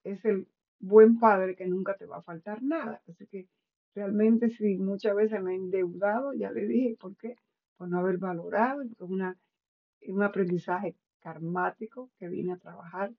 es 0.04 0.26
el 0.26 0.48
buen 0.80 1.20
padre 1.20 1.56
que 1.56 1.68
nunca 1.68 1.96
te 1.96 2.08
va 2.08 2.18
a 2.18 2.24
faltar 2.24 2.64
nada. 2.64 3.00
Así 3.08 3.28
que 3.28 3.48
realmente 3.94 4.50
si 4.50 4.78
muchas 4.78 5.16
veces 5.16 5.44
me 5.44 5.52
he 5.52 5.58
endeudado, 5.58 6.34
ya 6.34 6.50
le 6.52 6.66
dije, 6.66 6.98
¿por 7.00 7.16
qué? 7.18 7.36
Por 7.78 7.88
no 7.88 8.00
haber 8.00 8.18
valorado, 8.18 8.82
es 8.82 9.00
un 9.00 10.24
aprendizaje 10.24 10.96
karmático 11.20 12.10
que 12.18 12.30
vine 12.30 12.54
a 12.54 12.58
trabajar 12.58 13.14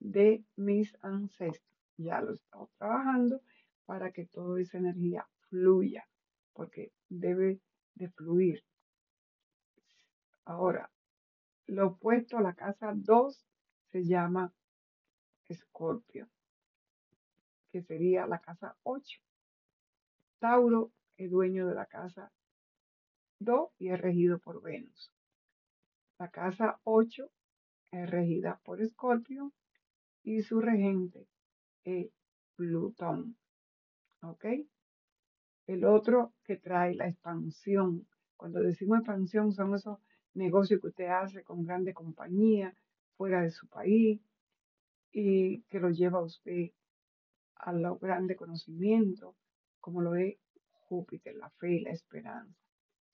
de 0.00 0.44
mis 0.56 0.96
ancestros. 1.02 1.70
Ya 1.96 2.20
lo 2.20 2.32
estamos 2.32 2.70
trabajando 2.78 3.40
para 3.84 4.10
que 4.10 4.26
toda 4.26 4.60
esa 4.60 4.78
energía 4.78 5.28
fluya, 5.48 6.08
porque 6.52 6.92
debe 7.08 7.60
de 7.94 8.08
fluir. 8.08 8.64
Ahora, 10.44 10.90
lo 11.66 11.88
opuesto 11.88 12.38
a 12.38 12.42
la 12.42 12.54
casa 12.54 12.92
2 12.94 13.46
se 13.92 14.04
llama 14.04 14.52
Escorpio, 15.48 16.28
que 17.70 17.82
sería 17.82 18.26
la 18.26 18.40
casa 18.40 18.76
8. 18.82 19.20
Tauro 20.38 20.90
es 21.16 21.30
dueño 21.30 21.66
de 21.66 21.74
la 21.74 21.86
casa 21.86 22.32
2 23.40 23.70
y 23.78 23.90
es 23.90 24.00
regido 24.00 24.38
por 24.38 24.62
Venus. 24.62 25.12
La 26.18 26.30
casa 26.30 26.80
8 26.84 27.30
es 27.92 28.10
regida 28.10 28.60
por 28.64 28.80
Escorpio 28.80 29.52
y 30.22 30.42
su 30.42 30.60
regente 30.60 31.26
es 31.84 32.08
Plutón. 32.56 33.36
¿Ok? 34.22 34.44
El 35.66 35.84
otro 35.84 36.34
que 36.44 36.56
trae 36.56 36.94
la 36.94 37.08
expansión. 37.08 38.06
Cuando 38.36 38.60
decimos 38.60 38.98
expansión 38.98 39.52
son 39.52 39.74
esos 39.74 39.98
negocios 40.34 40.80
que 40.80 40.88
usted 40.88 41.06
hace 41.06 41.42
con 41.42 41.64
grandes 41.64 41.94
compañías 41.94 42.74
fuera 43.16 43.42
de 43.42 43.50
su 43.50 43.66
país 43.68 44.20
y 45.12 45.62
que 45.62 45.80
lo 45.80 45.90
lleva 45.90 46.18
a 46.18 46.24
usted 46.24 46.70
a 47.56 47.72
los 47.72 48.00
grandes 48.00 48.36
conocimientos, 48.36 49.34
como 49.80 50.00
lo 50.00 50.14
es 50.14 50.36
Júpiter, 50.88 51.34
la 51.36 51.50
fe 51.50 51.72
y 51.72 51.80
la 51.80 51.90
esperanza. 51.90 52.58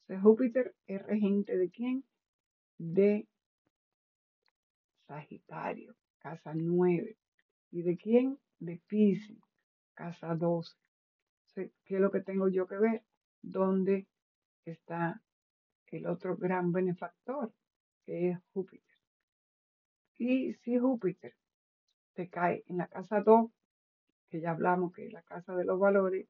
Entonces, 0.02 0.22
Júpiter 0.22 0.74
es 0.86 1.02
regente 1.02 1.56
de 1.56 1.70
quién? 1.70 2.04
De 2.78 3.26
Sagitario, 5.06 5.94
casa 6.26 6.54
9. 6.54 7.16
¿Y 7.70 7.82
de 7.82 7.96
quién? 7.96 8.38
De 8.58 8.82
Pisces, 8.88 9.38
casa 9.94 10.34
12. 10.34 10.76
Entonces, 11.48 11.72
¿Qué 11.84 11.94
es 11.94 12.00
lo 12.00 12.10
que 12.10 12.20
tengo 12.20 12.48
yo 12.48 12.66
que 12.66 12.76
ver? 12.76 13.04
¿Dónde 13.42 14.08
está 14.64 15.22
el 15.86 16.06
otro 16.08 16.36
gran 16.36 16.72
benefactor, 16.72 17.52
que 18.04 18.30
es 18.30 18.38
Júpiter? 18.52 18.96
Y 20.18 20.54
si 20.54 20.78
Júpiter 20.78 21.34
te 22.14 22.28
cae 22.28 22.64
en 22.66 22.78
la 22.78 22.88
casa 22.88 23.20
2, 23.20 23.48
que 24.28 24.40
ya 24.40 24.50
hablamos 24.50 24.92
que 24.92 25.06
es 25.06 25.12
la 25.12 25.22
casa 25.22 25.54
de 25.54 25.64
los 25.64 25.78
valores, 25.78 26.26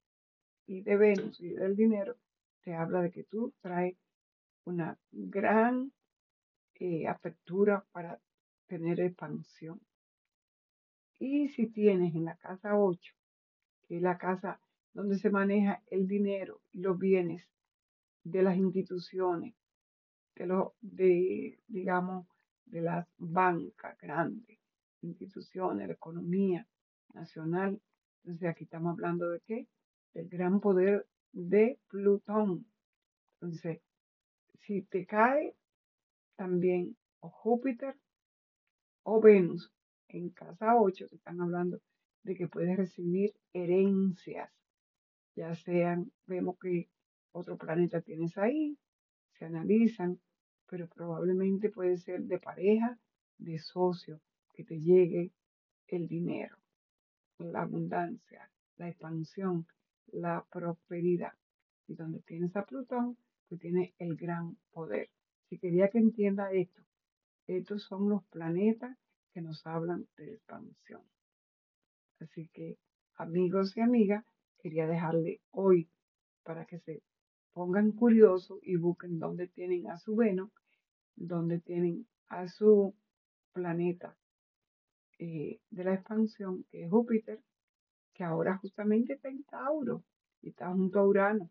y 0.66 0.82
de 0.82 0.96
Venus 0.96 1.40
y 1.40 1.54
del 1.54 1.74
dinero, 1.74 2.16
te 2.60 2.74
habla 2.74 3.00
de 3.00 3.10
que 3.10 3.24
tú 3.24 3.54
traes 3.62 3.96
una 4.64 4.98
gran 5.10 5.92
eh, 6.74 7.06
apertura 7.06 7.86
para 7.92 8.20
tener 8.66 9.00
expansión. 9.00 9.80
Y 11.18 11.48
si 11.48 11.66
tienes 11.66 12.14
en 12.14 12.24
la 12.24 12.36
casa 12.36 12.76
8, 12.76 13.14
que 13.86 13.96
es 13.96 14.02
la 14.02 14.18
casa 14.18 14.60
donde 14.92 15.18
se 15.18 15.30
maneja 15.30 15.82
el 15.88 16.06
dinero 16.06 16.60
y 16.72 16.80
los 16.80 16.98
bienes 16.98 17.48
de 18.24 18.42
las 18.42 18.56
instituciones, 18.56 19.54
de 20.34 20.46
los, 20.46 20.72
de, 20.80 21.58
digamos, 21.68 22.26
de 22.66 22.82
las 22.82 23.06
bancas 23.18 23.96
grandes, 23.98 24.58
instituciones, 25.02 25.86
la 25.86 25.94
economía 25.94 26.66
nacional. 27.14 27.80
Entonces 28.24 28.48
aquí 28.48 28.64
estamos 28.64 28.92
hablando 28.92 29.30
de 29.30 29.40
qué? 29.40 29.66
Del 30.12 30.28
gran 30.28 30.60
poder 30.60 31.06
de 31.32 31.78
Plutón. 31.88 32.66
Entonces, 33.34 33.80
si 34.62 34.82
te 34.82 35.06
cae 35.06 35.54
también 36.36 36.96
o 37.20 37.30
Júpiter 37.30 37.96
o 39.08 39.20
Venus 39.20 39.72
en 40.08 40.30
casa 40.30 40.74
8, 40.76 41.06
te 41.08 41.14
están 41.14 41.40
hablando 41.40 41.80
de 42.24 42.34
que 42.34 42.48
puedes 42.48 42.76
recibir 42.76 43.32
herencias, 43.52 44.50
ya 45.36 45.54
sean, 45.54 46.10
vemos 46.26 46.58
que 46.58 46.88
otro 47.30 47.56
planeta 47.56 48.00
tienes 48.00 48.36
ahí, 48.36 48.76
se 49.38 49.44
analizan, 49.44 50.18
pero 50.68 50.88
probablemente 50.88 51.70
puede 51.70 51.98
ser 51.98 52.22
de 52.22 52.40
pareja, 52.40 52.98
de 53.38 53.60
socio, 53.60 54.20
que 54.52 54.64
te 54.64 54.80
llegue 54.80 55.30
el 55.86 56.08
dinero, 56.08 56.56
la 57.38 57.62
abundancia, 57.62 58.50
la 58.76 58.88
expansión, 58.88 59.68
la 60.08 60.44
prosperidad. 60.50 61.34
Y 61.86 61.94
donde 61.94 62.18
tienes 62.22 62.56
a 62.56 62.64
Plutón, 62.64 63.16
pues 63.48 63.60
tiene 63.60 63.94
el 63.98 64.16
gran 64.16 64.56
poder. 64.72 65.10
Si 65.48 65.58
quería 65.58 65.90
que 65.90 65.98
entienda 65.98 66.50
esto, 66.50 66.82
estos 67.46 67.84
son 67.84 68.08
los 68.08 68.24
planetas 68.24 68.96
que 69.32 69.40
nos 69.40 69.66
hablan 69.66 70.06
de 70.16 70.34
expansión. 70.34 71.02
Así 72.20 72.48
que, 72.52 72.78
amigos 73.16 73.76
y 73.76 73.80
amigas, 73.80 74.24
quería 74.58 74.86
dejarle 74.86 75.40
hoy 75.50 75.88
para 76.42 76.64
que 76.66 76.78
se 76.80 77.02
pongan 77.52 77.92
curiosos 77.92 78.58
y 78.62 78.76
busquen 78.76 79.18
dónde 79.18 79.48
tienen 79.48 79.90
a 79.90 79.98
su 79.98 80.16
Venus, 80.16 80.50
dónde 81.14 81.60
tienen 81.60 82.06
a 82.28 82.48
su 82.48 82.94
planeta 83.52 84.16
eh, 85.18 85.60
de 85.70 85.84
la 85.84 85.94
expansión, 85.94 86.64
que 86.70 86.84
es 86.84 86.90
Júpiter, 86.90 87.40
que 88.12 88.24
ahora 88.24 88.58
justamente 88.58 89.14
está 89.14 89.28
en 89.28 89.44
Tauro 89.44 90.02
y 90.42 90.50
está 90.50 90.70
junto 90.72 90.98
a 90.98 91.06
Urano. 91.06 91.50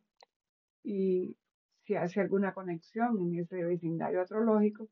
Y 0.83 1.37
si 1.83 1.95
hace 1.95 2.21
alguna 2.21 2.53
conexión 2.53 3.19
en 3.19 3.39
ese 3.39 3.63
vecindario 3.63 4.21
astrológico, 4.21 4.89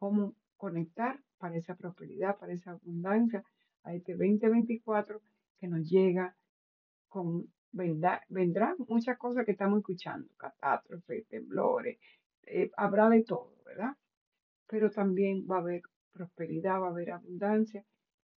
cómo 0.00 0.34
conectar 0.56 1.20
para 1.38 1.56
esa 1.56 1.76
prosperidad, 1.76 2.38
para 2.38 2.54
esa 2.54 2.72
abundancia, 2.72 3.44
a 3.84 3.94
este 3.94 4.12
2024 4.12 5.20
que 5.58 5.68
nos 5.68 5.88
llega 5.88 6.34
con, 7.08 7.52
vendrá, 7.70 8.74
muchas 8.88 9.18
cosas 9.18 9.44
que 9.44 9.52
estamos 9.52 9.78
escuchando, 9.78 10.26
catástrofes, 10.36 11.28
temblores, 11.28 11.98
eh, 12.46 12.70
habrá 12.76 13.08
de 13.10 13.22
todo, 13.22 13.54
¿verdad? 13.64 13.94
Pero 14.66 14.90
también 14.90 15.46
va 15.48 15.56
a 15.56 15.60
haber 15.60 15.82
prosperidad, 16.12 16.80
va 16.80 16.88
a 16.88 16.90
haber 16.90 17.12
abundancia 17.12 17.84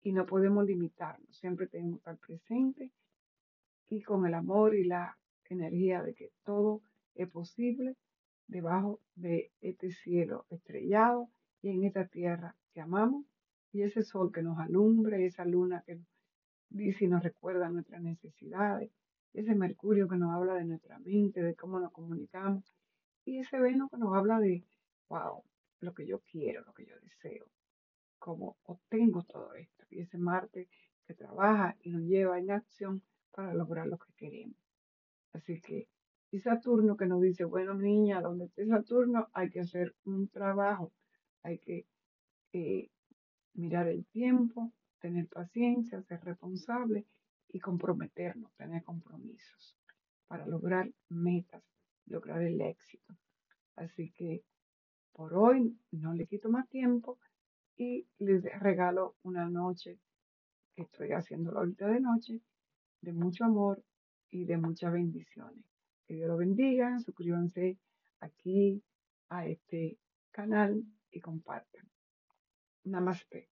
y 0.03 0.13
no 0.13 0.25
podemos 0.25 0.65
limitarnos, 0.65 1.37
siempre 1.37 1.67
tenemos 1.67 2.01
que 2.01 2.11
estar 2.11 2.19
presentes 2.19 2.91
y 3.89 4.03
con 4.03 4.27
el 4.27 4.35
amor 4.35 4.75
y 4.75 4.85
la 4.85 5.19
energía 5.51 6.03
de 6.03 6.15
que 6.15 6.31
todo 6.43 6.81
es 7.15 7.29
posible 7.29 7.97
debajo 8.47 9.01
de 9.15 9.53
este 9.61 9.91
cielo 9.91 10.47
estrellado 10.49 11.29
y 11.63 11.71
en 11.71 11.85
esta 11.85 12.07
tierra 12.07 12.57
que 12.73 12.81
amamos 12.81 13.25
y 13.73 13.83
ese 13.83 14.03
sol 14.03 14.33
que 14.33 14.43
nos 14.43 14.59
alumbre, 14.59 15.25
esa 15.27 15.45
luna 15.45 15.83
que 15.87 16.01
dice 16.71 17.05
y 17.05 17.09
nos 17.09 17.23
recuerda 17.23 17.69
nuestras 17.69 18.03
necesidades, 18.03 18.91
ese 19.33 19.55
Mercurio 19.55 20.09
que 20.09 20.17
nos 20.17 20.35
habla 20.35 20.55
de 20.55 20.65
nuestra 20.65 20.99
mente, 20.99 21.43
de 21.43 21.55
cómo 21.55 21.79
nos 21.79 21.93
comunicamos, 21.93 22.65
y 23.25 23.39
ese 23.39 23.59
Venus 23.61 23.91
que 23.91 23.99
nos 23.99 24.17
habla 24.17 24.41
de, 24.41 24.65
wow, 25.09 25.45
lo 25.81 25.95
que 25.95 26.07
yo 26.07 26.21
quiero, 26.21 26.63
lo 26.65 26.73
que 26.73 26.87
yo 26.87 26.95
deseo, 27.01 27.47
cómo 28.19 28.57
obtengo 28.65 29.23
todo 29.23 29.55
esto, 29.55 29.85
y 29.91 30.01
ese 30.01 30.19
Marte 30.19 30.69
que 31.07 31.15
trabaja 31.15 31.77
y 31.83 31.91
nos 31.91 32.03
lleva 32.03 32.39
en 32.39 32.51
acción 32.51 33.03
para 33.33 33.55
lograr 33.55 33.87
lo 33.87 33.99
que 33.99 34.13
queremos. 34.17 34.57
Así 35.33 35.61
que, 35.61 35.89
y 36.33 36.41
Saturno 36.41 36.97
que 36.97 37.07
nos 37.07 37.21
dice, 37.21 37.45
bueno, 37.45 37.75
niña, 37.75 38.21
donde 38.21 38.47
esté 38.47 38.67
Saturno 38.67 39.29
hay 39.33 39.51
que 39.51 39.61
hacer 39.61 39.95
un 40.05 40.29
trabajo, 40.29 40.93
hay 41.43 41.59
que 41.59 41.87
eh, 42.53 42.91
mirar 43.55 43.89
el 43.89 44.07
tiempo, 44.07 44.73
tener 45.01 45.29
paciencia, 45.29 46.03
ser 46.03 46.23
responsable 46.25 47.07
y 47.49 47.61
comprometernos, 47.61 48.53
tener 48.55 48.83
compromisos 48.85 49.77
para 50.27 50.47
lograr 50.47 50.91
metas, 51.09 51.63
lograr 52.07 52.43
el 52.43 52.61
éxito. 52.61 53.17
Así 53.77 54.11
que 54.13 54.43
por 55.13 55.35
hoy 55.35 55.77
no 55.91 56.15
le 56.15 56.27
quito 56.27 56.49
más 56.51 56.69
tiempo 56.69 57.19
y 57.77 58.07
les 58.19 58.43
regalo 58.61 59.17
una 59.23 59.49
noche 59.49 59.99
que 60.75 60.83
estoy 60.83 61.13
haciendo 61.13 61.57
ahorita 61.59 61.89
de 61.89 62.01
noche 62.01 62.41
de 63.01 63.13
mucho 63.13 63.45
amor 63.45 63.83
y 64.31 64.45
de 64.45 64.57
muchas 64.57 64.93
bendiciones. 64.93 65.65
Que 66.07 66.15
Dios 66.15 66.29
lo 66.29 66.37
bendiga, 66.37 66.99
suscríbanse 67.01 67.79
aquí 68.21 68.83
a 69.29 69.47
este 69.47 69.99
canal 70.31 70.85
y 71.11 71.21
compartan. 71.21 71.89
Namaste. 72.85 73.49